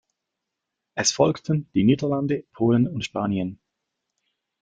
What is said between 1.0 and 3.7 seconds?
folgten die Niederlande, Polen und Spanien.